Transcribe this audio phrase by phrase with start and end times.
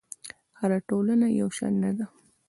[0.59, 2.05] هره ټولنه یو شان نه ده.